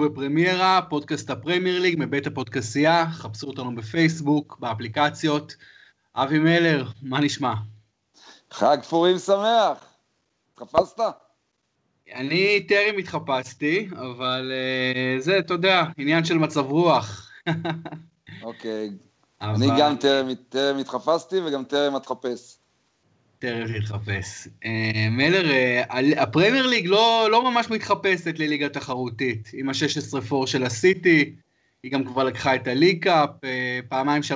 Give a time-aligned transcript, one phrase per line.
[0.00, 5.56] אנחנו בפרמיירה, פודקאסט הפרמייר ליג מבית הפודקסייה, חפשו אותנו בפייסבוק, באפליקציות.
[6.14, 7.54] אבי מלר, מה נשמע?
[8.50, 9.84] חג פורים שמח.
[10.54, 11.00] התחפשת?
[12.14, 17.30] אני טרם התחפשתי, אבל uh, זה, אתה יודע, עניין של מצב רוח.
[18.42, 18.90] אוקיי.
[19.40, 19.54] אבל...
[19.54, 19.96] אני גם
[20.48, 22.58] טרם התחפשתי וגם טרם אתחפש.
[23.40, 24.48] טרם להתחפש.
[24.64, 24.66] Uh,
[25.10, 29.48] מלר, אה, ה Premier League לא, לא ממש מתחפשת לליגה תחרותית.
[29.52, 31.34] עם ה-16-4 של הסיטי,
[31.82, 34.26] היא גם כבר לקחה את ה League Cup, אה, פעמיים 3-0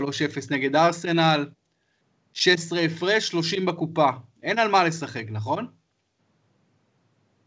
[0.50, 1.46] נגד ארסנל,
[2.32, 4.08] 16 הפרש, 30 בקופה.
[4.42, 5.66] אין על מה לשחק, נכון?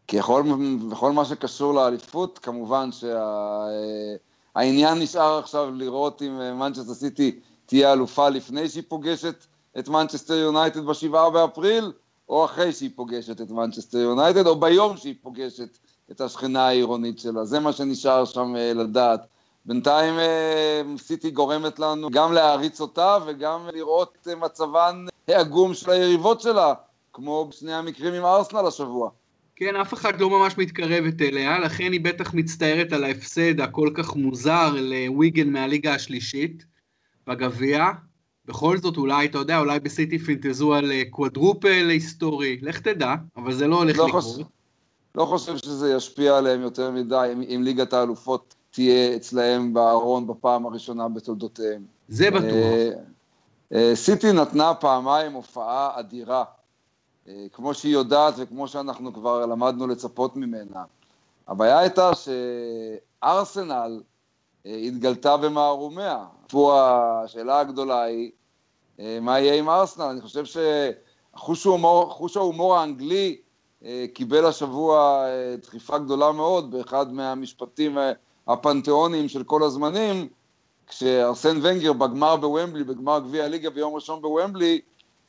[0.06, 0.44] כי יכול,
[0.90, 8.28] בכל מה שקשור לאליפות, כמובן שהעניין שה, נשאר עכשיו לראות אם מנצ'סטר סיטי תהיה אלופה
[8.28, 9.46] לפני שהיא פוגשת
[9.78, 11.92] את מנצ'סטר יונייטד בשבעה באפריל,
[12.28, 15.78] או אחרי שהיא פוגשת את מנצ'סטר יונייטד, או ביום שהיא פוגשת
[16.10, 17.44] את השכנה העירונית שלה.
[17.44, 19.20] זה מה שנשאר שם אה, לדעת.
[19.64, 26.40] בינתיים אה, סיטי גורמת לנו גם להעריץ אותה וגם לראות אה, מצבן העגום של היריבות
[26.40, 26.74] שלה,
[27.12, 29.10] כמו בשני המקרים עם ארסנל השבוע.
[29.56, 34.16] כן, אף אחד לא ממש מתקרבת אליה, לכן היא בטח מצטערת על ההפסד הכל כך
[34.16, 36.64] מוזר לוויגן מהליגה השלישית
[37.26, 37.84] בגביע.
[38.48, 43.52] בכל זאת, אולי, אתה יודע, אולי בסיטי פינטזו על אה, קוואדרופל היסטורי, לך תדע, אבל
[43.52, 44.24] זה לא הולך לא לקרות.
[44.24, 44.42] חושב,
[45.14, 50.66] לא חושב שזה ישפיע עליהם יותר מדי, אם, אם ליגת האלופות תהיה אצלהם בארון בפעם
[50.66, 51.82] הראשונה בתולדותיהם.
[52.08, 52.42] זה בטוח.
[52.44, 52.90] אה,
[53.72, 56.44] אה, סיטי נתנה פעמיים הופעה אדירה
[57.28, 60.84] אה, כמו שהיא יודעת וכמו שאנחנו כבר למדנו לצפות ממנה.
[61.48, 64.00] הבעיה הייתה שארסנל
[64.66, 66.24] אה, התגלתה במערומיה.
[66.48, 66.80] פה
[67.24, 68.30] השאלה הגדולה היא, אה,
[68.98, 70.04] מה יהיה עם ארסנל?
[70.04, 70.44] אני חושב
[71.34, 71.66] שחוש
[72.36, 73.36] ההומור, האנגלי
[74.14, 75.22] קיבל השבוע
[75.62, 77.98] דחיפה גדולה מאוד באחד מהמשפטים
[78.48, 80.28] הפנתיאוניים של כל הזמנים,
[80.86, 84.80] כשארסן ונגר בגמר בוומבלי, בגמר גביע הליגה ביום ראשון בוומבלי,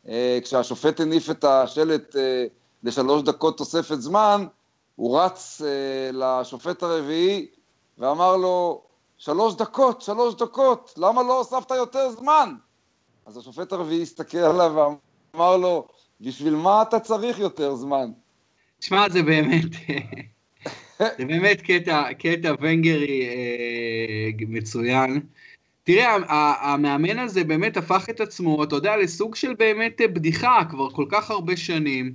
[0.08, 2.46] אה, כשהשופט הניף את השלט אה,
[2.84, 4.46] לשלוש דקות תוספת זמן,
[4.96, 7.48] הוא רץ אה, לשופט הרביעי
[7.98, 8.82] ואמר לו,
[9.18, 12.56] שלוש דקות, שלוש דקות, למה לא הוספת יותר זמן?
[13.30, 14.92] אז השופט הרביעי הסתכל עליו
[15.34, 15.88] ואמר לו,
[16.22, 18.12] בשביל מה אתה צריך יותר זמן?
[18.80, 19.66] תשמע, זה באמת,
[21.18, 25.22] זה באמת קטע, קטע ונגרי אה, מצוין.
[25.84, 26.18] תראה,
[26.74, 31.32] המאמן הזה באמת הפך את עצמו, אתה יודע, לסוג של באמת בדיחה כבר כל כך
[31.32, 32.14] הרבה שנים.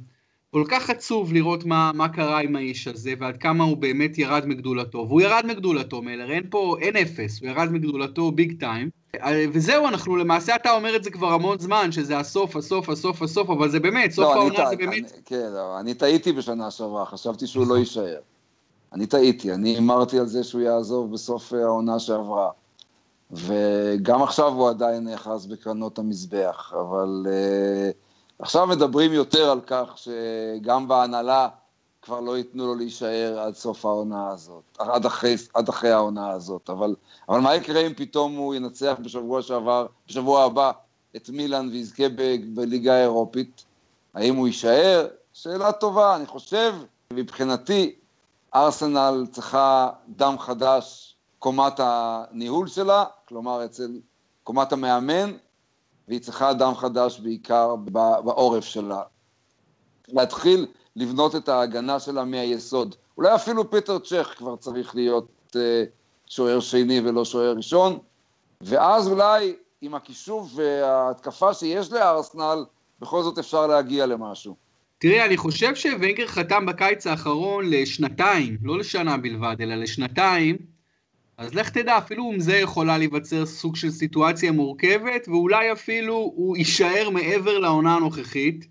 [0.54, 4.46] כל כך עצוב לראות מה, מה קרה עם האיש הזה, ועד כמה הוא באמת ירד
[4.46, 4.98] מגדולתו.
[5.08, 8.90] והוא ירד מגדולתו, מלר, אין פה, אין אפס, הוא ירד מגדולתו ביג טיים.
[9.52, 13.50] וזהו, אנחנו למעשה, אתה אומר את זה כבר המון זמן, שזה הסוף, הסוף, הסוף, הסוף,
[13.50, 15.12] אבל זה באמת, סוף לא, העונה זה באמת...
[15.12, 18.20] אני, כן, לא, אני טעיתי בשנה שעברה, חשבתי שהוא לא יישאר.
[18.92, 22.50] אני טעיתי, אני הימרתי על זה שהוא יעזוב בסוף העונה שעברה.
[23.30, 28.03] וגם עכשיו הוא עדיין נאחז בקרנות המזבח, אבל uh,
[28.38, 31.48] עכשיו מדברים יותר על כך שגם בהנהלה
[32.02, 36.70] כבר לא ייתנו לו להישאר עד סוף העונה הזאת, עד אחרי, עד אחרי העונה הזאת,
[36.70, 36.94] אבל,
[37.28, 40.70] אבל מה יקרה אם פתאום הוא ינצח בשבוע שעבר, בשבוע הבא
[41.16, 43.64] את מילאן ויזכה ב, בליגה האירופית?
[44.14, 45.06] האם הוא יישאר?
[45.32, 46.74] שאלה טובה, אני חושב,
[47.12, 47.94] מבחינתי,
[48.54, 53.90] ארסנל צריכה דם חדש קומת הניהול שלה, כלומר אצל
[54.44, 55.32] קומת המאמן,
[56.08, 57.76] והיא צריכה אדם חדש בעיקר
[58.24, 59.02] בעורף שלה.
[60.08, 60.66] להתחיל
[60.96, 62.94] לבנות את ההגנה שלה מהיסוד.
[63.16, 65.56] אולי אפילו פיטר צ'ך כבר צריך להיות uh,
[66.26, 67.98] שוער שני ולא שוער ראשון,
[68.60, 72.64] ואז אולי עם הכישוף וההתקפה שיש לארסנל,
[73.00, 74.54] בכל זאת אפשר להגיע למשהו.
[74.98, 80.56] תראה, אני חושב שוונגר חתם בקיץ האחרון לשנתיים, לא לשנה בלבד, אלא לשנתיים,
[81.38, 86.56] אז לך תדע, אפילו עם זה יכולה להיווצר סוג של סיטואציה מורכבת, ואולי אפילו הוא
[86.56, 88.66] יישאר מעבר לעונה הנוכחית.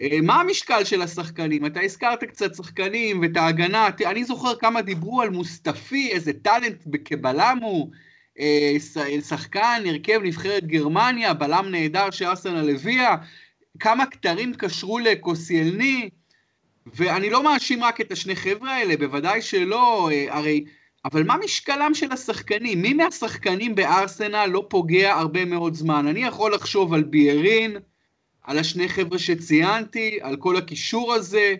[0.00, 1.66] אה, מה המשקל של השחקנים?
[1.66, 6.82] אתה הזכרת קצת שחקנים ואת ההגנה, אני זוכר כמה דיברו על מוסטפי, איזה טאלנט
[7.20, 7.90] בלם הוא,
[8.38, 8.76] אה,
[9.28, 13.16] שחקן, הרכב נבחרת גרמניה, בלם נהדר שארסנל הביאה,
[13.80, 16.10] כמה כתרים קשרו לקוסיאלני,
[16.86, 20.64] ואני לא מאשים רק את השני חבר'ה האלה, בוודאי שלא, אה, הרי...
[21.04, 22.82] אבל מה משקלם של השחקנים?
[22.82, 26.06] מי מהשחקנים בארסנל לא פוגע הרבה מאוד זמן?
[26.06, 27.76] אני יכול לחשוב על בליירין,
[28.42, 31.54] על השני חבר'ה שציינתי, על כל הקישור הזה.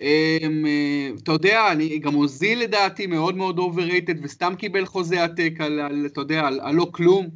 [0.00, 5.52] אמ, אה, אתה יודע, אני, גם אוזיל לדעתי מאוד מאוד overrated וסתם קיבל חוזה עתק
[5.58, 7.28] על, על, אתה יודע, על, על לא כלום.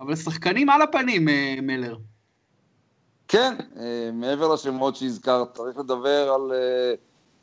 [0.00, 1.96] אבל שחקנים על הפנים, אה, מלר.
[3.28, 6.52] כן, אה, מעבר לשמות שהזכרת, צריך לדבר על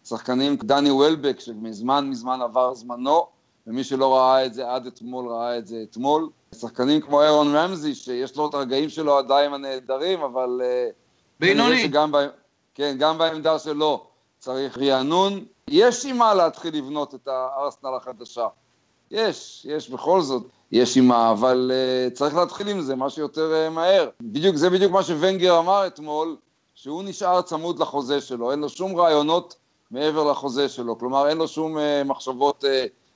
[0.06, 5.58] שחקנים, דני וולבק, שמזמן מזמן עבר זמנו, ומי שלא ראה את זה עד אתמול ראה
[5.58, 6.30] את זה אתמול.
[6.56, 10.62] שחקנים כמו אירון רמזי, שיש לו את הרגעים שלו עדיין הנהדרים, אבל...
[10.64, 10.90] אה,
[11.40, 11.88] בינוני.
[11.88, 12.28] ב...
[12.76, 14.06] כן, גם בעמדה שלו
[14.40, 15.46] צריך רענון.
[15.68, 18.48] יש עם מה להתחיל לבנות את הארסנל החדשה.
[19.12, 23.68] יש, יש בכל זאת, יש עם מה, אבל uh, צריך להתחיל עם זה, מה שיותר
[23.68, 24.10] uh, מהר.
[24.22, 26.36] בדיוק, זה בדיוק מה שוונגר אמר אתמול,
[26.76, 29.56] שהוא נשאר צמוד לחוזה שלו, אין לו שום רעיונות
[29.92, 32.68] מעבר לחוזה שלו, כלומר אין לו שום uh, מחשבות uh,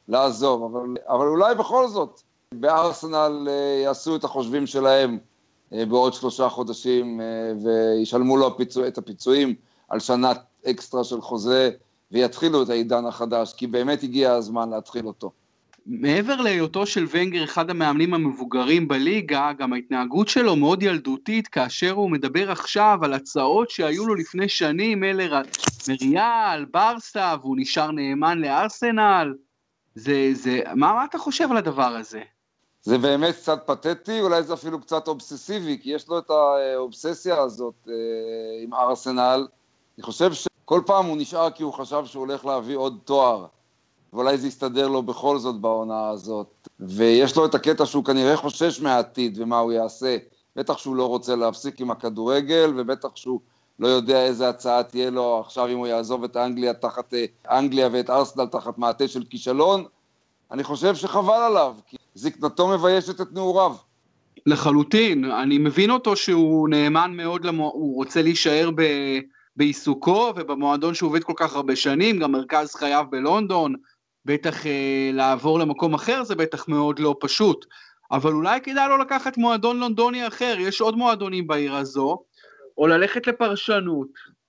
[0.07, 2.21] לעזוב, אבל, אבל אולי בכל זאת
[2.51, 7.23] בארסנל uh, יעשו את החושבים שלהם uh, בעוד שלושה חודשים uh,
[7.65, 9.55] וישלמו לו הפיצוע, את הפיצויים
[9.89, 10.31] על שנה
[10.69, 11.69] אקסטרה של חוזה
[12.11, 15.31] ויתחילו את העידן החדש, כי באמת הגיע הזמן להתחיל אותו.
[15.85, 22.11] מעבר להיותו של ונגר אחד המאמנים המבוגרים בליגה, גם ההתנהגות שלו מאוד ילדותית, כאשר הוא
[22.11, 25.41] מדבר עכשיו על הצעות שהיו לו לפני שנים, אלה
[25.87, 29.33] מריאל, ברסה, והוא נשאר נאמן לארסנל.
[29.95, 32.21] זה, זה, מה, מה אתה חושב על הדבר הזה?
[32.81, 37.87] זה באמת קצת פתטי, אולי זה אפילו קצת אובססיבי, כי יש לו את האובססיה הזאת
[37.87, 37.93] אה,
[38.63, 39.47] עם ארסנל.
[39.97, 43.45] אני חושב שכל פעם הוא נשאר כי הוא חשב שהוא הולך להביא עוד תואר.
[44.13, 46.67] ואולי זה יסתדר לו בכל זאת בעונה הזאת.
[46.79, 50.17] ויש לו את הקטע שהוא כנראה חושש מהעתיד ומה הוא יעשה.
[50.55, 53.39] בטח שהוא לא רוצה להפסיק עם הכדורגל, ובטח שהוא
[53.79, 57.25] לא יודע איזה הצעה תהיה לו עכשיו אם הוא יעזוב את אנגליה תחת, אה,
[57.57, 59.85] אנגליה ואת ארסנל תחת מעטה של כישלון.
[60.51, 63.75] אני חושב שחבל עליו, כי זקנתו מביישת את נעוריו.
[64.45, 67.71] לחלוטין, אני מבין אותו שהוא נאמן מאוד, למו...
[67.73, 68.81] הוא רוצה להישאר ב...
[69.55, 73.75] בעיסוקו ובמועדון שהוא עובד כל כך הרבה שנים, גם מרכז חייו בלונדון,
[74.25, 77.65] בטח אה, לעבור למקום אחר זה בטח מאוד לא פשוט,
[78.11, 82.23] אבל אולי כדאי לו לקחת מועדון לונדוני אחר, יש עוד מועדונים בעיר הזו,
[82.77, 84.07] או ללכת לפרשנות,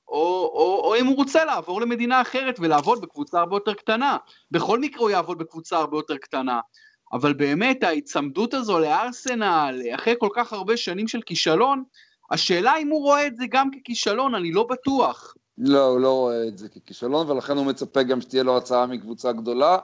[0.09, 4.17] או, או, או אם הוא רוצה לעבור למדינה אחרת ולעבוד בקבוצה הרבה יותר קטנה.
[4.51, 6.61] בכל מקרה הוא יעבוד בקבוצה הרבה יותר קטנה.
[7.13, 11.85] אבל באמת ההיצמדות הזו לארסנל, אחרי כל כך הרבה שנים של כישלון,
[12.31, 15.35] השאלה אם הוא רואה את זה גם ככישלון, אני לא בטוח.
[15.59, 19.33] לא, הוא לא רואה את זה ככישלון, ולכן הוא מצפה גם שתהיה לו הצעה מקבוצה
[19.33, 19.79] גדולה,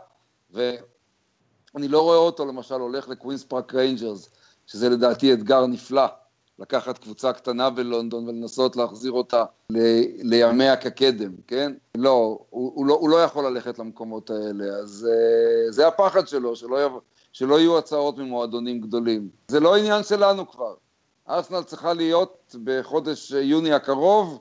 [0.50, 4.30] ואני לא רואה אותו למשל הולך לקווינס פארק ריינג'רס,
[4.66, 6.06] שזה לדעתי אתגר נפלא,
[6.58, 11.72] לקחת קבוצה קטנה בלונדון ולנסות להחזיר אותה ל- לימיה כקדם, כן?
[11.96, 16.56] לא הוא, הוא לא, הוא לא יכול ללכת למקומות האלה, אז uh, זה הפחד שלו,
[16.56, 16.92] שלא, יב,
[17.32, 19.28] שלא יהיו הצעות ממועדונים גדולים.
[19.48, 20.74] זה לא עניין שלנו כבר.
[21.28, 24.40] ארסנל צריכה להיות בחודש יוני הקרוב,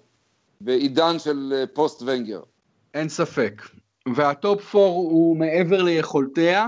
[0.62, 2.42] בעידן של אה, פוסט ונגר.
[2.94, 3.62] אין ספק.
[4.16, 6.68] והטופ 4 הוא מעבר ליכולתיה.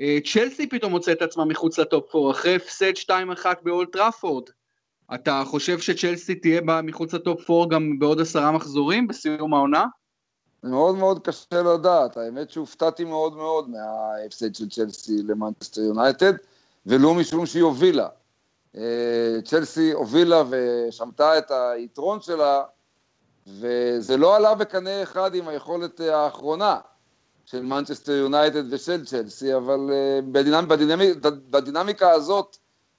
[0.00, 3.10] אה, צ'לסי פתאום מוצא את עצמה מחוץ ל top 4, אחרי הפסד 2-1
[3.62, 4.44] באולד טראפורד.
[5.14, 9.84] אתה חושב שצ'לסי תהיה מחוץ ל top 4 גם בעוד עשרה מחזורים בסיום העונה?
[10.64, 16.32] מאוד מאוד קשה לדעת, האמת שהופתעתי מאוד מאוד מההפסד של צ'לסי למנצ'סטר יונייטד,
[16.86, 18.08] ולו משום שהיא הובילה.
[18.76, 22.62] אה, צ'לסי הובילה ושמטה את היתרון שלה
[23.46, 26.78] וזה לא עלה בקנה אחד עם היכולת אה, האחרונה
[27.46, 31.16] של מנצ'סטר יונייטד ושל צ'לסי, אבל אה, בדינמ, בדינמיק,
[31.50, 32.56] בדינמיקה הזאת,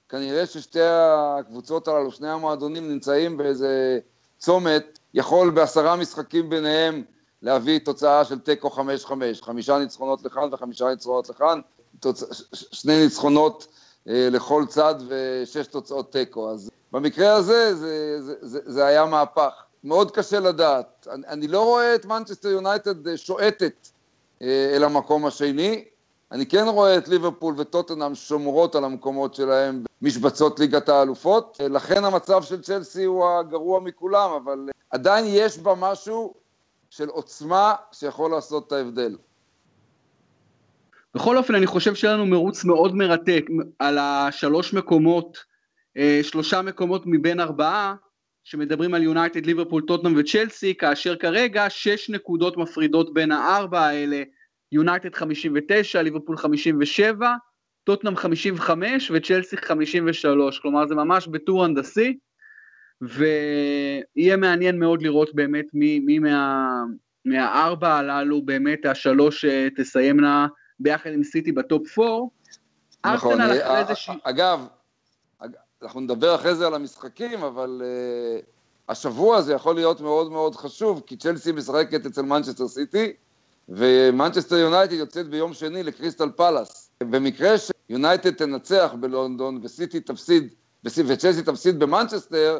[0.08, 3.98] כנראה ששתי הקבוצות הללו, שני המועדונים נמצאים באיזה
[4.38, 7.02] צומת, יכול בעשרה משחקים ביניהם
[7.42, 9.10] להביא תוצאה של תיקו 5-5,
[9.42, 11.60] חמישה ניצחונות לכאן וחמישה ניצחונות לכאן,
[12.00, 12.24] תוצ...
[12.52, 13.66] שני ניצחונות
[14.08, 19.52] אה, לכל צד ושש תוצאות תיקו, אז במקרה הזה זה, זה, זה, זה היה מהפך.
[19.84, 21.08] מאוד קשה לדעת.
[21.12, 23.88] אני, אני לא רואה את מנצ'סטר יונייטד אה, שועטת
[24.42, 25.84] אל המקום השני.
[26.32, 31.58] אני כן רואה את ליברפול וטוטנאם שומרות על המקומות שלהם במשבצות ליגת האלופות.
[31.60, 36.34] אה, לכן המצב של צ'לסי הוא הגרוע מכולם, אבל עדיין יש בה משהו
[36.90, 39.16] של עוצמה שיכול לעשות את ההבדל.
[41.14, 43.44] בכל אופן, אני חושב שהיה לנו מרוץ מאוד מרתק
[43.78, 45.38] על השלוש מקומות,
[46.22, 47.94] שלושה מקומות מבין ארבעה,
[48.50, 54.22] שמדברים על יונייטד, ליברפול, טוטנאם וצ'לסי, כאשר כרגע שש נקודות מפרידות בין הארבע האלה,
[54.72, 57.28] יונייטד 59, ליברפול 57,
[57.84, 62.18] טוטנאם 55 וצ'לסי 53, כלומר זה ממש בטור הנדסי,
[63.00, 66.66] ויהיה מעניין מאוד לראות באמת מי, מי מה,
[67.24, 70.46] מהארבע הללו באמת השלוש אה, תסיימנה
[70.80, 72.26] ביחד עם סיטי ב top 4.
[73.04, 73.82] נכון, אה,
[74.24, 74.66] אגב,
[75.82, 78.44] אנחנו נדבר אחרי זה על המשחקים, אבל uh,
[78.88, 83.12] השבוע הזה יכול להיות מאוד מאוד חשוב, כי צ'לסי משחקת אצל מנצ'סטר סיטי,
[83.68, 86.90] ומנצ'סטר יונייטד יוצאת ביום שני לקריסטל פלאס.
[87.02, 90.54] במקרה שיונייטד תנצח בלונדון וסיטי תפסיד,
[90.84, 92.58] וצ'לסי תפסיד במנצ'סטר,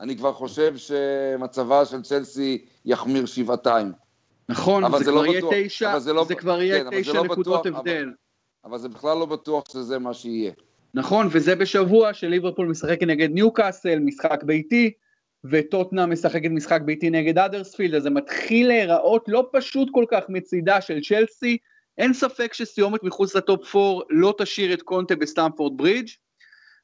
[0.00, 3.92] אני כבר חושב שמצבה של צ'לסי יחמיר שבעתיים.
[4.48, 7.24] נכון, זה, זה כבר לא יהיה תשע, זה, לא, זה כבר יהיה כן, תשע לא
[7.24, 8.02] נקודות בטוח, הבדל.
[8.02, 8.12] אבל,
[8.64, 10.52] אבל זה בכלל לא בטוח שזה מה שיהיה.
[10.94, 14.92] נכון, וזה בשבוע שליברפול משחק נגד ניוקאסל, משחק ביתי,
[15.44, 20.80] וטוטנאם משחקת משחק ביתי נגד האדרספילד, אז זה מתחיל להיראות לא פשוט כל כך מצידה
[20.80, 21.56] של צ'לסי,
[21.98, 26.08] אין ספק שסיומת מחוץ ל top 4 לא תשאיר את קונטה בסטמפורד ברידג',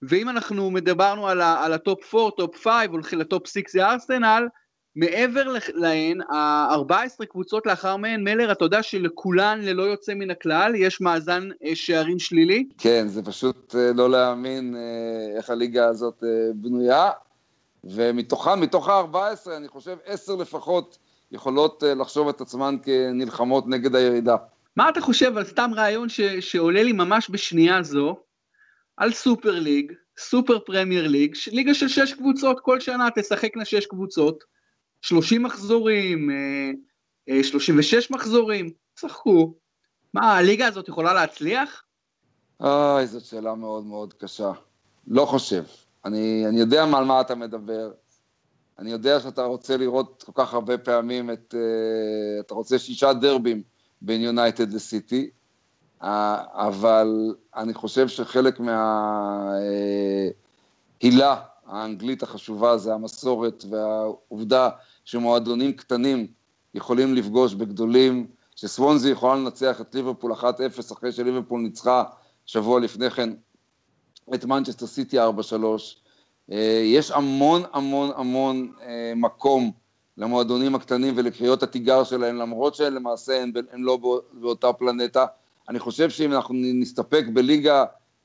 [0.03, 3.63] ואם אנחנו מדברנו על, ה, על ה top 4, top 5, הולכים ל top 6
[3.69, 4.47] זה ארסנל,
[4.97, 11.01] מעבר להן, ה-14 קבוצות לאחר מהן, מלר, אתה יודע שלכולן, ללא יוצא מן הכלל, יש
[11.01, 12.69] מאזן אה, שערים שלילי?
[12.79, 16.25] כן, זה פשוט אה, לא להאמין אה, איך הליגה הזאת
[16.55, 17.11] בנויה,
[17.85, 20.99] ומתוכן, מתוך ה-14, אני חושב 10 לפחות
[21.33, 24.37] יכולות לחשוב את עצמן כנלחמות נגד הירידה.
[24.77, 28.17] מה אתה חושב על סתם רעיון ש, שעולה לי ממש בשנייה זו,
[28.97, 34.45] על סופר ליג, סופר פרמייר ליג, ליגה של שש קבוצות, כל שנה תשחקנה שש קבוצות,
[35.05, 36.31] 30 מחזורים,
[37.43, 38.71] 36 אה, אה, מחזורים,
[39.01, 39.55] שחקו.
[40.15, 41.83] מה, הליגה הזאת יכולה להצליח?
[42.61, 44.53] אוי, זאת שאלה מאוד מאוד קשה.
[45.07, 45.65] לא חושב.
[46.05, 47.93] אני, אני יודע על מה אתה מדבר.
[48.79, 51.55] אני יודע שאתה רוצה לראות כל כך הרבה פעמים את...
[51.55, 53.63] Uh, אתה רוצה שישה דרבים
[54.03, 55.31] בין יונייטד לסיטי,
[56.03, 56.05] uh,
[56.53, 59.55] אבל אני חושב שחלק מההילה
[61.01, 64.69] uh, האנגלית החשובה זה המסורת והעובדה
[65.05, 66.27] שמועדונים קטנים
[66.75, 70.45] יכולים לפגוש בגדולים, שסוונזי יכולה לנצח את ליברפול 1-0
[70.93, 72.05] אחרי שליברפול ניצחה
[72.47, 73.31] שבוע לפני כן
[74.35, 75.23] את מנצ'סטר סיטי 4-3.
[76.53, 79.71] אה, יש המון המון המון אה, מקום
[80.17, 83.99] למועדונים הקטנים ולקריאות התיגר שלהם, למרות שהם למעשה הם, הם לא
[84.33, 85.27] באותה פלנטה.
[85.69, 87.85] אני חושב שאם אנחנו נסתפק בליגה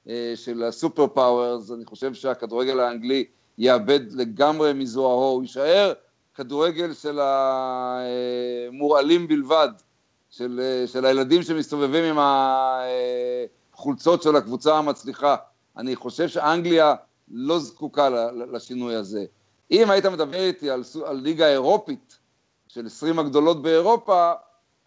[0.09, 3.25] אה, של ה super powers, אני חושב שהכדורגל האנגלי
[3.57, 5.93] יאבד לגמרי מזוהרו, הוא יישאר
[6.39, 7.19] כדורגל של
[8.71, 9.69] המורעלים בלבד,
[10.29, 12.17] של, של הילדים שמסתובבים עם
[13.73, 15.35] החולצות של הקבוצה המצליחה.
[15.77, 16.95] אני חושב שאנגליה
[17.31, 18.09] לא זקוקה
[18.51, 19.25] לשינוי הזה.
[19.71, 22.17] אם היית מדבר איתי על, על ליגה אירופית
[22.67, 24.31] של 20 הגדולות באירופה,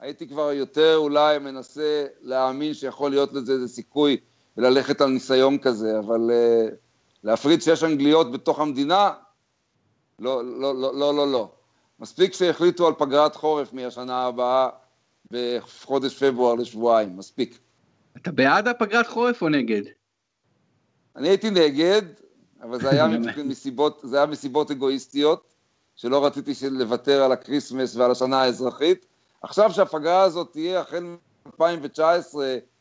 [0.00, 4.16] הייתי כבר יותר אולי מנסה להאמין שיכול להיות לזה איזה סיכוי
[4.56, 6.74] וללכת על ניסיון כזה, אבל uh,
[7.24, 9.10] להפריד שש אנגליות בתוך המדינה,
[10.22, 11.50] לא, לא, לא, לא, לא, לא.
[12.00, 14.68] מספיק שהחליטו על פגרת חורף מהשנה הבאה
[15.30, 17.58] בחודש פברואר לשבועיים, מספיק.
[18.16, 19.82] אתה בעד הפגרת חורף או נגד?
[21.16, 22.02] אני הייתי נגד,
[22.62, 23.06] אבל זה היה
[23.44, 25.54] מסיבות, זה היה מסיבות אגואיסטיות,
[25.96, 29.06] שלא רציתי לוותר על ה Christmas ועל השנה האזרחית.
[29.42, 32.34] עכשיו שהפגרה הזאת תהיה החל מ-2019,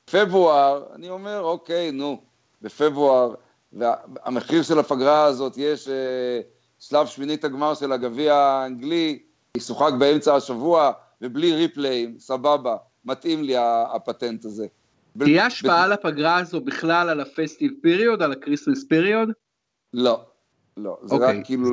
[0.05, 2.21] פברואר, אני אומר, אוקיי, נו,
[2.61, 3.33] בפברואר,
[3.73, 6.41] והמחיר של הפגרה הזאת יש אה,
[6.81, 9.19] שלב שמינית הגמר של הגביע האנגלי,
[9.57, 13.53] ישוחק באמצע השבוע ובלי replay ים, סבבה, מתאים לי
[13.95, 14.67] הפטנט הזה.
[15.17, 19.29] תהיה השפעה על הפגרה הזו בכלל על ה festive period, על ה Christmas period?
[19.93, 20.21] לא,
[20.77, 21.69] לא, זה okay, רק אוקיי, כאילו,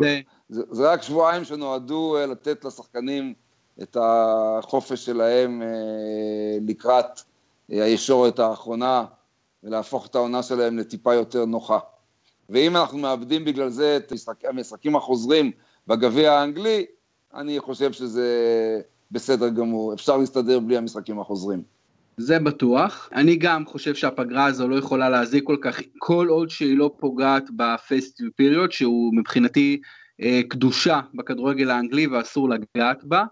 [0.49, 0.91] זה...
[0.93, 3.35] רק שבועיים שנועדו אה, לתת לשחקנים
[3.83, 5.69] את החופש שלהם אה,
[6.69, 7.21] לקראת
[7.69, 9.05] הישורת האחרונה
[9.65, 11.79] ולהפוך את העונה שלהם לטיפה יותר נוחה.
[12.49, 14.13] ואם אנחנו מאבדים בגלל זה את
[14.45, 15.51] המשחקים החוזרים
[15.87, 16.87] בגביע האנגלי,
[17.35, 18.27] אני חושב שזה
[19.11, 21.63] בסדר גמור, אפשר להסתדר בלי המשחקים החוזרים.
[22.17, 23.09] זה בטוח.
[23.13, 27.45] אני גם חושב שהפגרה הזו לא יכולה להזיק כל כך, כל עוד שהיא לא פוגעת
[27.57, 29.81] בפסטיב פיריוד, שהוא מבחינתי
[30.23, 33.25] אה, קדושה בכדורגל האנגלי ואסור לגעת בה.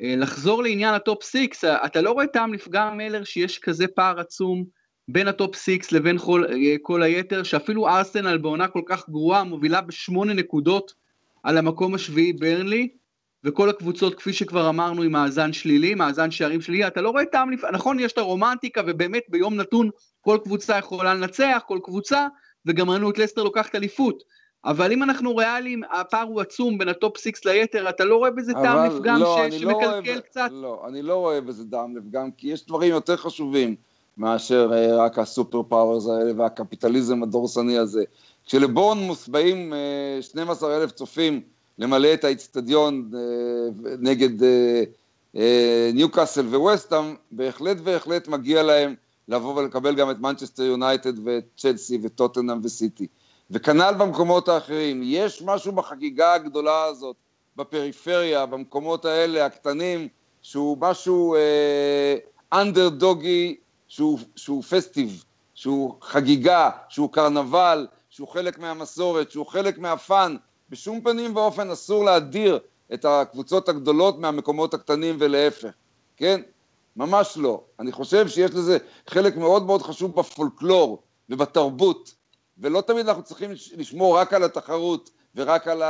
[0.00, 4.20] אה, לחזור לעניין ה top 6, אתה לא רואה טעם לפגם מלר שיש כזה פער
[4.20, 4.64] עצום
[5.12, 9.44] בין ה top 6 לבין כל, אה, כל היתר, שאפילו ארסנל בעונה כל כך גרועה
[9.44, 10.94] מובילה בשמונה נקודות
[11.42, 12.88] על המקום השביעי ברנלי,
[13.44, 17.50] וכל הקבוצות, כפי שכבר אמרנו, עם מאזן שלילי, מאזן שערים שלילי, אתה לא רואה טעם.
[17.72, 19.90] נכון, יש את הרומנטיקה, ובאמת ביום נתון
[20.20, 22.26] כל קבוצה יכולה לנצח, כל קבוצה,
[22.66, 24.22] וגם ראינו את לסטר לוקחת אליפות.
[24.64, 28.30] אבל אם אנחנו ריאליים, הפער הוא עצום בין ה top 6 ליתר, אתה לא רואה
[28.30, 29.52] בזה טעם לפגם לא, ש...
[29.52, 30.48] לא שמקלקל לא קצת?
[30.52, 33.76] לא, אני לא רואה בזה טעם לפגם, כי יש דברים יותר חשובים
[34.18, 38.04] מאשר אה, רק ה super powers האלה והקפיטליזם הדורסני הזה.
[38.46, 39.72] כשלבורנמוס באים
[40.20, 41.40] 12 אה, אלף צופים
[41.78, 44.46] למלא את האיצטדיון אה, נגד
[45.94, 48.94] ניוקאסל וווסטאם, בהחלט בהחלט מגיע להם
[49.28, 53.06] לבוא ולקבל גם את מנצ'סטר יונייטד ואת צ'לסי וטוטנאם וסיטי.
[53.50, 55.00] וכנ"ל במקומות האחרים.
[55.04, 57.16] יש משהו בחגיגה הגדולה הזאת,
[57.56, 60.08] בפריפריה, במקומות האלה, הקטנים,
[60.42, 61.36] שהוא משהו
[62.52, 63.61] אנדרדוגי, אה,
[63.92, 70.36] שהוא, שהוא פסטיב, שהוא חגיגה, שהוא קרנבל, שהוא חלק מהמסורת, שהוא חלק מהפאן.
[70.70, 72.58] בשום פנים ואופן אסור להדיר
[72.94, 75.68] את הקבוצות הגדולות מהמקומות הקטנים ולהפך.
[76.16, 76.40] כן?
[76.96, 77.62] ממש לא.
[77.80, 82.14] אני חושב שיש לזה חלק מאוד מאוד חשוב בפולקלור ובתרבות,
[82.58, 85.82] ולא תמיד אנחנו צריכים לשמור רק על התחרות ורק על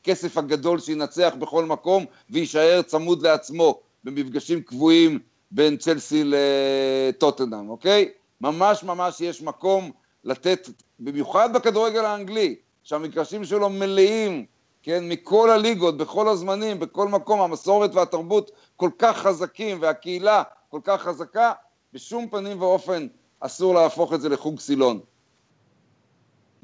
[0.00, 5.18] הכסף הגדול שינצח בכל מקום ויישאר צמוד לעצמו במפגשים קבועים
[5.54, 8.08] בין צ'לסי לטוטנאם, אוקיי?
[8.40, 9.90] ממש ממש יש מקום
[10.24, 10.68] לתת,
[11.00, 14.46] במיוחד בכדורגל האנגלי, שהמגרשים שלו מלאים,
[14.82, 21.02] כן, מכל הליגות, בכל הזמנים, בכל מקום, המסורת והתרבות כל כך חזקים והקהילה כל כך
[21.02, 21.52] חזקה,
[21.92, 23.06] בשום פנים ואופן
[23.40, 25.00] אסור להפוך את זה לחוג סילון.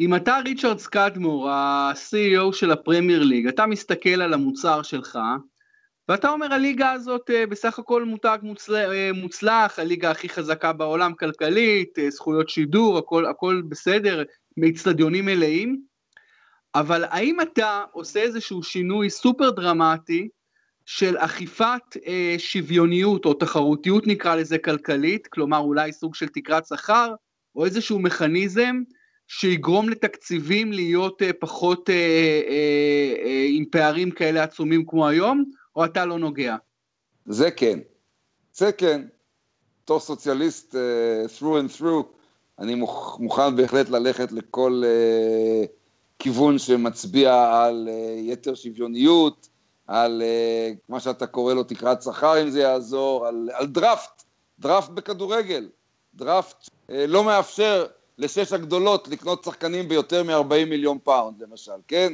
[0.00, 5.18] אם אתה ריצ'רד סקאדמור, ה-CEO של הפרמייר ליג, אתה מסתכל על המוצר שלך,
[6.08, 8.38] ואתה אומר הליגה הזאת אה, בסך הכל מותג
[8.74, 14.22] אה, מוצלח, הליגה הכי חזקה בעולם כלכלית, אה, זכויות שידור, הכל, הכל בסדר,
[14.56, 15.82] מאצטדיונים מלאים,
[16.74, 20.28] אבל האם אתה עושה איזשהו שינוי סופר דרמטי
[20.86, 27.14] של אכיפת אה, שוויוניות או תחרותיות נקרא לזה כלכלית, כלומר אולי סוג של תקרת שכר,
[27.56, 28.82] או איזשהו מכניזם
[29.28, 31.94] שיגרום לתקציבים להיות אה, פחות אה,
[32.48, 35.44] אה, אה, עם פערים כאלה עצומים כמו היום,
[35.78, 36.56] או אתה לא נוגע?
[37.26, 37.78] זה כן.
[38.52, 39.02] זה כן.
[39.84, 42.04] בתור סוציאליסט אה, through and through,
[42.58, 45.66] אני מוכ, מוכן בהחלט ללכת לכל אה,
[46.18, 49.48] כיוון שמצביע על אה, יתר שוויוניות,
[49.86, 54.22] על אה, מה שאתה קורא לו תקרת שכר אם זה יעזור, על, על דראפט,
[54.58, 55.68] דראפט בכדורגל.
[56.14, 57.86] דראפט אה, לא מאפשר
[58.18, 62.12] לשש הגדולות לקנות שחקנים ביותר מ-40 מיליון פאונד למשל, כן?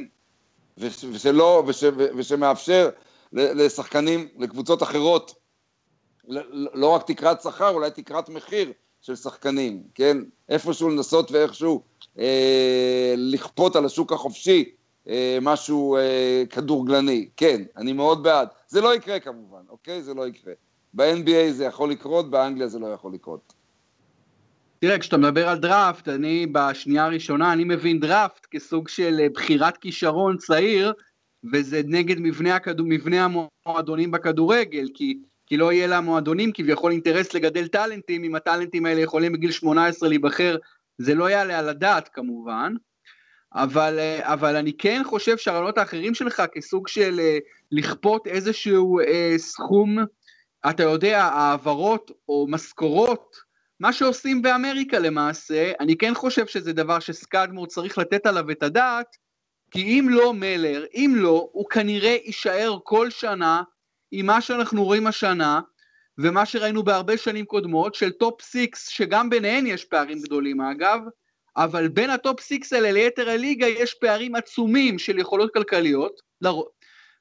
[0.77, 1.83] ושלא, וש,
[2.17, 2.89] ושמאפשר
[3.33, 5.35] לשחקנים, לקבוצות אחרות,
[6.73, 10.17] לא רק תקרת שכר, אולי תקרת מחיר של שחקנים, כן?
[10.49, 11.83] איפשהו לנסות ואיכשהו
[12.19, 14.75] אה, לכפות על השוק החופשי
[15.09, 18.47] אה, משהו אה, כדורגלני, כן, אני מאוד בעד.
[18.67, 20.01] זה לא יקרה כמובן, אוקיי?
[20.01, 20.53] זה לא יקרה.
[20.93, 23.53] ב-NBA זה יכול לקרות, באנגליה זה לא יכול לקרות.
[24.79, 29.77] תראה, כשאתה מדבר על דראפט, אני בשנייה הראשונה, אני מבין דראפט כסוג של אה, בחירת
[29.77, 30.93] כישרון צעיר,
[31.53, 33.27] וזה נגד מבנה, הכדו, מבנה
[33.65, 39.31] המועדונים בכדורגל, כי, כי לא יהיה למועדונים כביכול אינטרס לגדל טאלנטים, אם הטאלנטים האלה יכולים
[39.31, 40.57] בגיל 18 להיבחר,
[40.97, 42.73] זה לא יעלה על הדעת כמובן,
[43.53, 47.37] אבל, אבל אני כן חושב שהרעיונות האחרים שלך כסוג של אה,
[47.71, 49.97] לכפות איזשהו אה, סכום,
[50.69, 53.35] אתה יודע, העברות או משכורות,
[53.79, 59.15] מה שעושים באמריקה למעשה, אני כן חושב שזה דבר שסקאדמור צריך לתת עליו את הדעת,
[59.75, 63.63] כי אם לא מלר, אם לא, הוא כנראה יישאר כל שנה
[64.11, 65.61] עם מה שאנחנו רואים השנה,
[66.17, 70.99] ומה שראינו בהרבה שנים קודמות, של top six, שגם ביניהן יש פערים גדולים אגב,
[71.57, 76.21] אבל בין ה top six האלה ליתר הליגה יש פערים עצומים של יכולות כלכליות,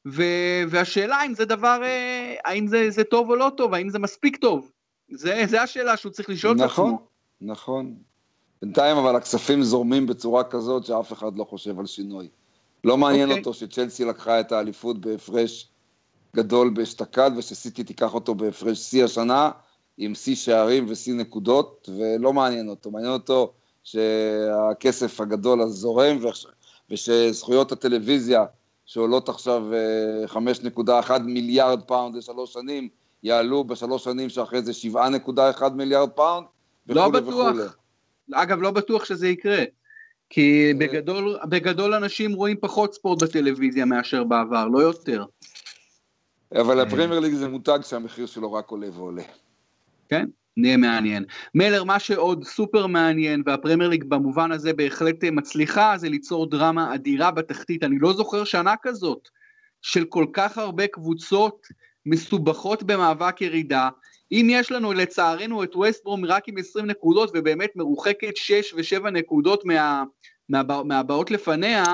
[0.08, 0.22] ו,
[0.68, 4.36] והשאלה אם זה דבר, אה, האם זה, זה טוב או לא טוב, האם זה מספיק
[4.36, 4.70] טוב,
[5.10, 7.08] זה, זה השאלה שהוא צריך לשאול נכון, את עצמו.
[7.40, 7.94] נכון, נכון.
[8.62, 12.28] בינתיים אבל הכספים זורמים בצורה כזאת שאף אחד לא חושב על שינוי.
[12.84, 13.30] לא מעניין אוקיי.
[13.30, 13.38] אוקיי.
[13.38, 15.68] אותו שצ'לסי לקחה את האליפות בהפרש
[16.36, 19.50] גדול באשתקד ושסיטי תיקח אותו בהפרש שיא השנה
[19.98, 23.52] עם שיא שערים ושיא נקודות ולא מעניין אותו, מעניין אותו
[23.84, 26.18] שהכסף הגדול הזורם
[26.90, 28.44] ושזכויות הטלוויזיה
[28.86, 29.62] שעולות עכשיו
[30.26, 32.88] 5.1 אה, מיליארד פאונד לשלוש שנים
[33.22, 36.46] יעלו בשלוש שנים שאחרי זה 7.1 מיליארד פאונד
[36.86, 37.18] וכולי לא.
[37.28, 37.62] וכולי.
[38.32, 39.64] אגב, לא בטוח שזה יקרה.
[40.34, 45.24] כי בגדול, בגדול אנשים רואים פחות ספורט בטלוויזיה מאשר בעבר, לא יותר.
[46.60, 49.22] אבל הפרמייר ליג זה מותג שהמחיר שלו רק עולה ועולה.
[50.08, 51.24] כן, נהיה מעניין.
[51.54, 57.30] מלר, מה שעוד סופר מעניין, והפרמייר ליג במובן הזה בהחלט מצליחה, זה ליצור דרמה אדירה
[57.30, 57.84] בתחתית.
[57.84, 59.28] אני לא זוכר שנה כזאת
[59.82, 61.66] של כל כך הרבה קבוצות
[62.06, 63.88] מסובכות במאבק ירידה,
[64.34, 69.64] אם יש לנו לצערנו את ווסטברום רק עם 20 נקודות ובאמת מרוחקת 6 ו-7 נקודות
[69.64, 70.04] מה,
[70.48, 71.84] מה, מהבאות לפניה,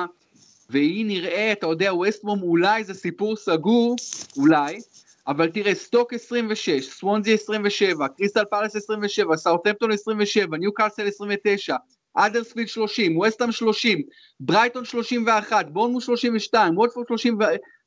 [0.70, 3.96] והיא נראה, אתה יודע, ווסטברום אולי זה סיפור סגור,
[4.36, 4.78] אולי,
[5.26, 11.76] אבל תראה, סטוק 26, סוונזי 27, קריסטל פלס 27, סאוטמפטון 27, ניו קאסל 29,
[12.14, 14.02] האדרספילד 30, ווסטהאם 30,
[14.40, 17.38] ברייטון 31, בורנמות' 32, ווטפורד 30,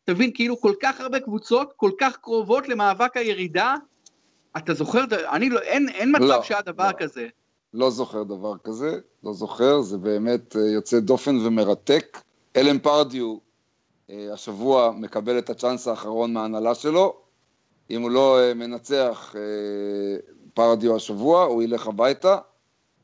[0.03, 3.75] תבין, כאילו כל כך הרבה קבוצות, כל כך קרובות למאבק הירידה,
[4.57, 6.97] אתה זוכר, אני לא, אין, אין מצב לא, שהיה דבר לא.
[6.97, 7.27] כזה.
[7.73, 12.17] לא זוכר דבר כזה, לא זוכר, זה באמת אה, יוצא דופן ומרתק.
[12.55, 13.37] אלן פרדיו
[14.09, 17.15] אה, השבוע מקבל את הצ'אנס האחרון מההנהלה שלו.
[17.89, 19.35] אם הוא לא אה, מנצח
[20.53, 22.37] פרדיו השבוע, הוא ילך הביתה.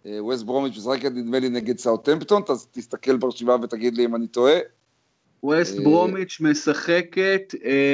[0.05, 4.59] ווסט ברומיץ' משחקת נדמה לי נגד סאוטמפטון, אז תסתכל ברשימה ותגיד לי אם אני טועה.
[5.43, 7.53] ווסט ברומיץ' משחקת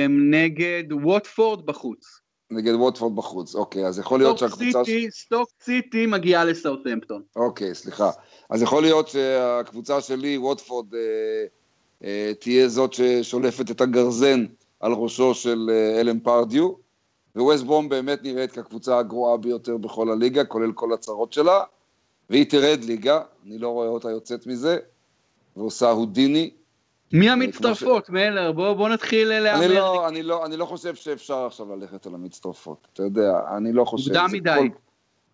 [0.10, 2.20] נגד ווטפורד בחוץ.
[2.52, 4.84] נגד ווטפורד בחוץ, אוקיי, אז יכול להיות סטוק שהקבוצה...
[4.84, 7.22] סיטי, סטוק סיטי מגיעה לסאוטהמפטון.
[7.36, 8.12] אוקיי, סליחה.
[8.50, 11.00] אז יכול להיות שהקבוצה שלי, ווטפורד, אה,
[12.04, 14.46] אה, תהיה זאת ששולפת את הגרזן
[14.80, 16.72] על ראשו של אה, אלן פרדיו,
[17.36, 21.64] וווסט ברום באמת נראית כקבוצה הגרועה ביותר בכל הליגה, כולל כל הצרות שלה,
[22.30, 24.78] והיא תרד ליגה, אני לא רואה אותה יוצאת מזה,
[25.58, 26.52] ועושה הודיני.
[27.14, 28.52] מי המצטרפות, מלר?
[28.52, 29.68] בוא, נתחיל אני להמר.
[29.68, 33.86] לא, אני, לא, אני לא חושב שאפשר עכשיו ללכת על המצטרפות, אתה יודע, אני לא
[33.86, 34.12] חושב.
[34.12, 34.70] מוקדם מדי.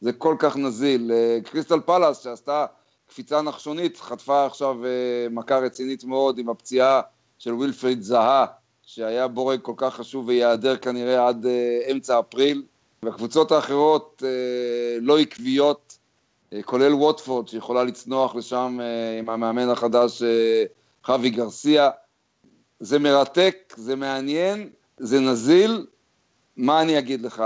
[0.02, 1.12] זה כל כך נזיל.
[1.12, 2.66] אה, קריסטל פלאס, שעשתה
[3.08, 7.02] קפיצה נחשונית, חטפה עכשיו אה, מכה רצינית מאוד עם הפציעה
[7.40, 8.46] של ווילפריד זהה,
[8.84, 12.64] שהיה בורג כל כך חשוב וייעדר כנראה עד אה, אמצע אפריל.
[13.04, 14.24] והקבוצות האחרות
[15.02, 15.98] לא עקביות,
[16.66, 18.80] כולל ווטפורד, שיכולה לצנוח לשם
[19.20, 20.24] עם המאמן החדש
[21.04, 21.90] חווי גרסיה.
[22.80, 25.86] זה מרתק, זה מעניין, זה נזיל.
[26.58, 27.44] מה אני אגיד לך?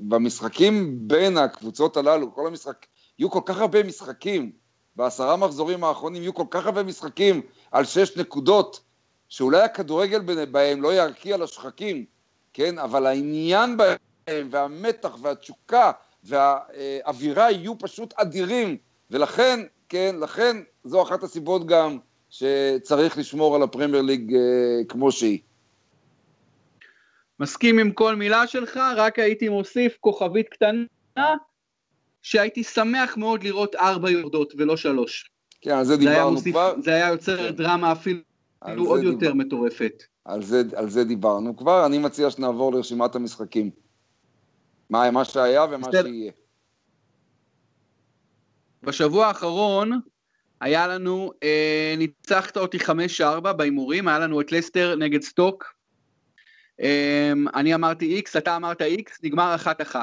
[0.00, 2.86] במשחקים בין הקבוצות הללו, כל המשחק,
[3.18, 4.52] יהיו כל כך הרבה משחקים,
[4.96, 7.40] בעשרה מחזורים האחרונים יהיו כל כך הרבה משחקים
[7.72, 8.80] על שש נקודות,
[9.28, 12.04] שאולי הכדורגל בהם לא ירקיע לשחקים,
[12.52, 12.78] כן?
[12.78, 15.92] אבל העניין בהם, והמתח, והתשוקה,
[16.24, 18.76] והאווירה יהיו פשוט אדירים,
[19.10, 21.98] ולכן, כן, לכן זו אחת הסיבות גם
[22.30, 24.40] שצריך לשמור על הפרמייר ליג אה,
[24.88, 25.38] כמו שהיא.
[27.40, 31.34] מסכים עם כל מילה שלך, רק הייתי מוסיף כוכבית קטנה,
[32.22, 35.30] שהייתי שמח מאוד לראות ארבע יורדות ולא שלוש.
[35.60, 36.74] כן, על זה זה דיברנו מוסיף, כבר.
[36.82, 37.56] זה היה יוצר כן.
[37.56, 38.20] דרמה אפילו
[38.86, 40.02] עוד זה יותר דיבר- מטורפת.
[40.24, 43.70] על זה, על זה דיברנו כבר, אני מציע שנעבור לרשימת המשחקים.
[44.90, 46.02] מה, מה שהיה ומה בסדר.
[46.06, 46.32] שיהיה.
[48.82, 50.00] בשבוע האחרון
[50.60, 55.74] היה לנו, אה, ניצחת אותי 5-4 בהימורים, היה לנו את לסטר נגד סטוק.
[56.80, 59.96] אה, אני אמרתי איקס, אתה אמרת איקס, נגמר 1-1.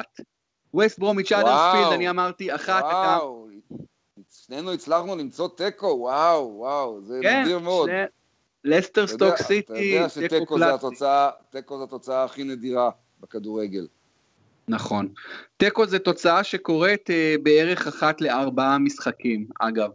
[0.74, 1.32] ווסט ברומיץ'.
[1.32, 3.18] האדרספילד, אני אמרתי 1, אתה...
[4.46, 7.90] שנינו הצלחנו למצוא תיקו, וואו, וואו, זה כן, נדיר מאוד.
[7.90, 8.04] שני-
[8.64, 10.86] לסטר סטוק סיטי, אתה יודע תיקו שתיקו זה קלאסי.
[10.88, 12.90] התוצאה, תיקו זה התוצאה הכי נדירה
[13.20, 13.88] בכדורגל.
[14.68, 15.08] נכון.
[15.58, 19.90] תיקו זה תוצאה שקורית אה, בערך אחת לארבעה משחקים, אגב.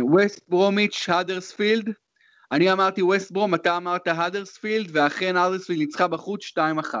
[0.00, 1.92] ווסט ברומיץ', האדרספילד,
[2.52, 6.94] אני אמרתי ווסט ברום, אתה אמרת האדרספילד, ואכן האדרספילד ניצחה בחוץ 2-1.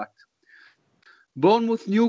[1.36, 2.08] בורנמוס ניו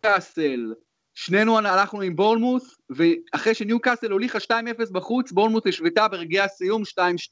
[0.00, 0.74] קאסל,
[1.14, 4.52] שנינו הלכנו עם בורנמוס, ואחרי שניו קאסל הוליכה 2-0
[4.92, 6.82] בחוץ, בורנמות' השוותה ברגעי הסיום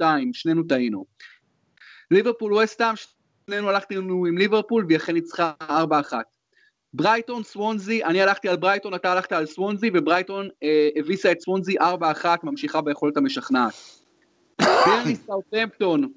[0.00, 1.04] 2-2, שנינו טעינו.
[2.10, 2.94] ליברפול ווסטהאם,
[3.46, 5.64] שנינו הלכנו עם ליברפול, והיא אכן ניצחה 4-1.
[6.94, 11.78] ברייטון, סוונזי, אני הלכתי על ברייטון, אתה הלכת על סוונזי, וברייטון אה, הביסה את סוונזי
[11.78, 11.82] 4-1,
[12.42, 13.72] ממשיכה ביכולת המשכנעת.
[14.60, 16.12] ברנלי סאוטהמפטון,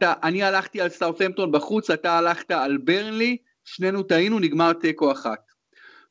[0.00, 5.40] אני הלכתי על סאוטהמפטון בחוץ, אתה הלכת על ברנלי, שנינו טעינו, נגמר תיקו אחת.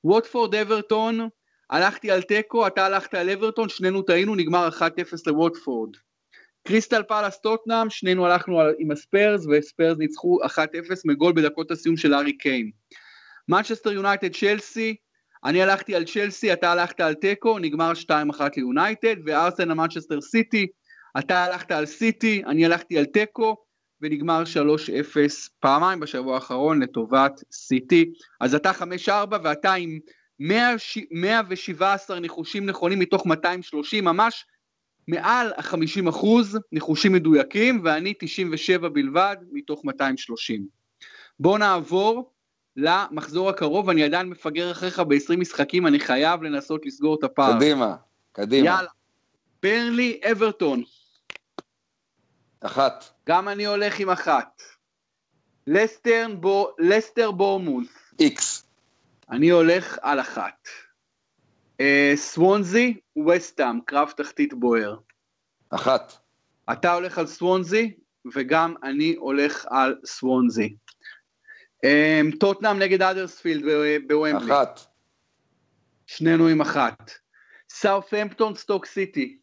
[0.03, 1.29] ווטפורד אברטון,
[1.69, 4.81] הלכתי על תיקו, אתה הלכת על אברטון, שנינו טעינו, נגמר 1-0
[5.27, 5.89] לווטפורד.
[6.67, 10.47] קריסטל פאלאס טוטנאם, שנינו הלכנו על, עם הספרס, וספרס ניצחו 1-0
[11.05, 12.71] מגול בדקות הסיום של הארי קיין.
[13.49, 14.95] מנצ'סטר יונייטד צ'לסי,
[15.45, 20.67] אני הלכתי על צ'לסי, אתה הלכת על תיקו, נגמר 2-1 ליונייטד, וארסנל מנצ'סטר סיטי,
[21.19, 23.55] אתה הלכת על סיטי, אני הלכתי על תיקו,
[24.01, 24.43] ונגמר
[25.13, 25.17] 3-0
[25.59, 28.13] פעמיים בשבוע האחרון לטובת סיטי.
[28.41, 28.71] אז אתה
[29.07, 29.11] 5-4
[29.43, 29.99] ואתה עם
[30.39, 30.75] 100,
[31.11, 34.45] 117 ניחושים נכונים מתוך 230, ממש
[35.07, 40.67] מעל ה-50 אחוז ניחושים מדויקים, ואני 97 בלבד מתוך 230.
[41.39, 42.34] בואו נעבור
[42.77, 47.55] למחזור הקרוב, אני עדיין מפגר אחריך ב-20 משחקים, אני חייב לנסות לסגור את הפער.
[47.55, 47.95] קדימה,
[48.31, 48.65] קדימה.
[48.67, 48.89] יאללה.
[49.63, 50.83] ברנלי, אברטון.
[52.61, 53.05] אחת.
[53.27, 54.61] גם אני הולך עם אחת.
[55.67, 57.87] לסטרן בו, לסטר בורמוס.
[58.19, 58.67] איקס.
[59.29, 60.67] אני הולך על אחת.
[61.79, 64.97] אה, סוונזי, וסטאם, קרב תחתית בוער.
[65.69, 66.13] אחת.
[66.71, 67.93] אתה הולך על סוונזי,
[68.35, 70.75] וגם אני הולך על סוונזי.
[71.83, 73.63] אה, טוטנאם נגד אדרספילד
[74.07, 74.53] בוומבלי.
[74.53, 74.79] אחת.
[76.07, 77.11] שנינו עם אחת.
[77.69, 79.37] סאות'המפטון סטוק סיטי.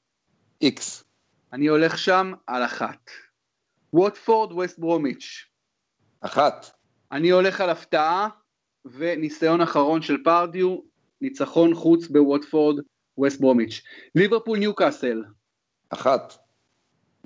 [0.62, 1.04] איקס.
[1.52, 3.10] אני הולך שם על אחת.
[3.92, 5.46] ווטפורד ווסט ברומיץ'.
[6.20, 6.66] אחת.
[7.12, 8.28] אני הולך על הפתעה
[8.84, 10.78] וניסיון אחרון של פרדיו,
[11.20, 12.84] ניצחון חוץ בווטפורד,
[13.18, 13.82] ווסט ברומיץ'.
[14.14, 15.24] ליברפול ניוקאסל,
[15.90, 16.34] אחת.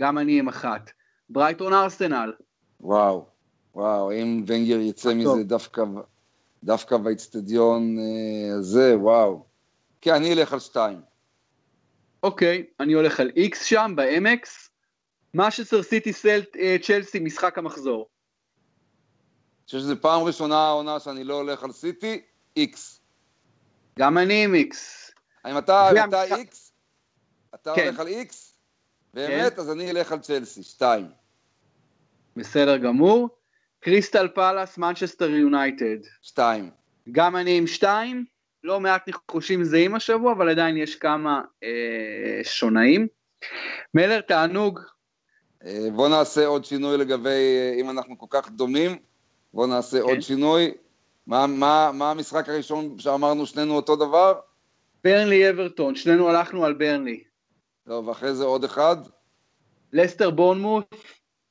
[0.01, 0.91] גם אני עם אחת.
[1.29, 2.33] ברייטון ארסנל,
[2.81, 3.36] וואו.
[3.77, 5.19] וואו, אם ונגר יצא טוב.
[5.19, 5.83] מזה דווקא,
[6.65, 9.45] דווקא באצטדיון אה, הזה, וואו.
[10.01, 11.01] כן, אני אלך על שתיים.
[12.23, 14.71] אוקיי, אני הולך על איקס שם, באמקס.
[15.35, 18.09] משסר סיטי סלט צ'לסי, משחק המחזור.
[19.59, 22.21] אני חושב שזו פעם ראשונה העונה שאני לא הולך על סיטי,
[22.57, 23.01] איקס.
[23.99, 25.11] גם אני עם איקס.
[25.45, 25.91] האם אתה
[26.37, 26.73] איקס?
[27.55, 27.85] אתה כן.
[27.85, 28.59] הולך על איקס?
[29.15, 29.59] באמת?
[29.59, 31.07] אז אני אלך על צ'לסי, שתיים.
[32.37, 33.29] בסדר גמור.
[33.87, 35.97] קריסטל פלאס, מנצ'סטר יונייטד.
[36.23, 36.71] שתיים.
[37.13, 38.25] גם אני עם שתיים,
[38.65, 43.07] לא מעט ניחושים זהים השבוע, אבל עדיין יש כמה אה, שונאים.
[43.95, 44.81] מלר, תענוג.
[45.65, 48.97] אה, בוא נעשה עוד שינוי לגבי, אה, אם אנחנו כל כך דומים,
[49.55, 50.03] בוא נעשה כן.
[50.03, 50.75] עוד שינוי.
[51.27, 54.41] מה, מה, מה המשחק הראשון שאמרנו שנינו אותו דבר?
[55.05, 57.23] ברנלי אברטון, שנינו הלכנו על ברנלי.
[57.87, 58.97] לא, ואחרי זה עוד אחד.
[59.93, 60.95] לסטר בורנמוט,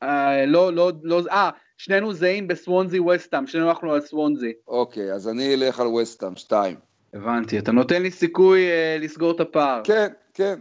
[0.04, 4.52] אה, לא, לא, לא, אה, שנינו זהים בסוונזי וסטאם, שנינו הלכנו על סוונזי.
[4.68, 6.76] אוקיי, אז אני אלך על וסטאם, שתיים.
[7.14, 9.82] הבנתי, אתה נותן לי סיכוי אה, לסגור את הפער.
[9.84, 10.60] כן, כן.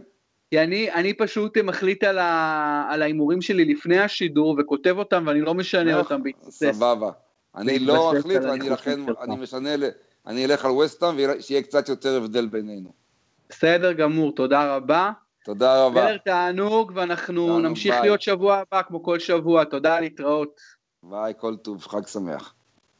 [0.51, 5.41] כי אני, אני פשוט מחליט על ה- על ההימורים שלי לפני השידור וכותב אותם ואני
[5.41, 6.63] לא משנה אותם בהתבסס.
[6.71, 7.11] סבבה.
[7.55, 8.99] אני לא אחליט, ואני לכן.
[9.21, 9.89] אני משנה, ל-
[10.27, 12.89] אני אלך על וסטאם, ושיהיה קצת יותר הבדל בינינו.
[13.49, 15.11] בסדר גמור, תודה רבה.
[15.45, 16.03] תודה רבה.
[16.05, 18.01] מלר תענוג ואנחנו תענוג, נמשיך ביי.
[18.01, 20.61] להיות שבוע הבא כמו כל שבוע, תודה להתראות.
[21.09, 22.53] ביי, כל טוב, חג שמח.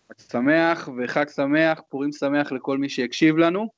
[0.10, 3.70] חג שמח וחג שמח, פורים שמח לכל מי שהקשיב לנו.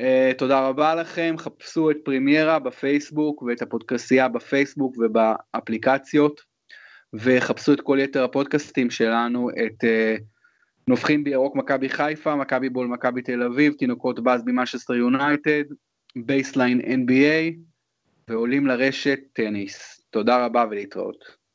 [0.00, 6.40] אה, תודה רבה לכם, חפשו את פרימיירה בפייסבוק ואת הפודקסייה בפייסבוק ובאפליקציות,
[7.14, 10.22] וחפשו את כל יתר הפודקאסטים שלנו, את אה,
[10.88, 15.64] נובחים בירוק מכבי חיפה, מכבי בול מכבי תל אביב, תינוקות באזבי מנצ'סטר יונייטד,
[16.16, 17.56] בייסליין NBA,
[18.28, 20.00] ועולים לרשת טניס.
[20.10, 21.45] תודה רבה ולהתראות.